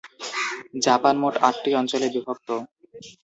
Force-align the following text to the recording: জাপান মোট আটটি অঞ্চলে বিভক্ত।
জাপান 0.85 1.15
মোট 1.21 1.35
আটটি 1.47 1.69
অঞ্চলে 1.79 2.07
বিভক্ত। 2.15 2.49